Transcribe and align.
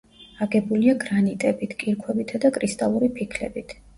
აგებულია 0.45 0.95
გრანიტებით, 1.03 1.77
კირქვებითა 1.85 2.41
და 2.47 2.53
კრისტალური 2.57 3.13
ფიქლებით. 3.19 3.77